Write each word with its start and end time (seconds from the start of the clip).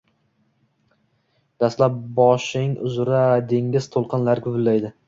Dastlab 1.65 2.01
boshing 2.17 2.75
uzra 2.89 3.25
dengiz 3.55 3.95
to’lqinlari 3.99 4.47
guvillaydi. 4.51 4.95